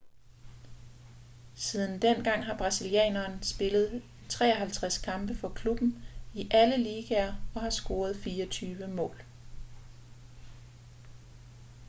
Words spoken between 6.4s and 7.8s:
alle ligaer og har